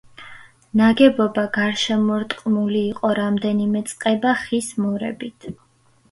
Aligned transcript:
ნაგებობა 0.79 1.41
გარშემორტყმული 1.57 2.81
იყო 2.93 3.11
რამდენიმე 3.19 3.83
წყება 3.91 4.33
ხის 4.45 4.71
მორებით. 4.87 5.47